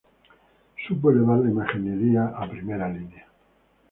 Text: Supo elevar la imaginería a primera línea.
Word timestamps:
Supo 0.83 1.11
elevar 1.11 1.37
la 1.41 1.49
imaginería 1.51 2.33
a 2.35 2.49
primera 2.49 2.89
línea. 2.89 3.27